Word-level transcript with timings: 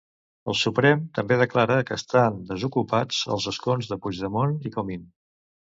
El 0.51 0.55
Suprem 0.61 1.03
també 1.17 1.37
declara 1.41 1.77
que 1.89 1.99
estan 2.01 2.41
desocupats 2.49 3.23
els 3.37 3.49
escons 3.55 3.93
de 3.95 4.03
Puigdemont 4.07 4.59
i 4.71 4.79
Comín. 4.81 5.11